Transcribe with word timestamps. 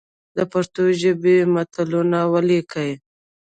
د 0.37 0.39
پښتو 0.51 0.83
ژبي 1.01 1.37
متلونه 1.53 2.19
ولیکئ! 2.33 2.91